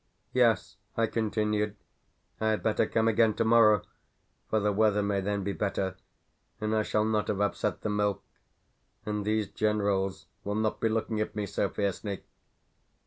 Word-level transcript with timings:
"Yes," 0.33 0.77
I 0.97 1.05
continued, 1.05 1.75
"I 2.39 2.49
had 2.49 2.63
better 2.63 2.87
come 2.87 3.07
again 3.07 3.35
tomorrow, 3.35 3.83
for 4.49 4.59
the 4.59 4.71
weather 4.73 5.03
may 5.03 5.21
then 5.21 5.43
be 5.43 5.53
better, 5.53 5.95
and 6.59 6.75
I 6.75 6.81
shall 6.81 7.05
not 7.05 7.27
have 7.27 7.39
upset 7.39 7.81
the 7.81 7.89
milk, 7.91 8.23
and 9.05 9.23
these 9.25 9.47
generals 9.47 10.25
will 10.43 10.55
not 10.55 10.79
be 10.79 10.89
looking 10.89 11.21
at 11.21 11.35
me 11.35 11.45
so 11.45 11.69
fiercely." 11.69 12.23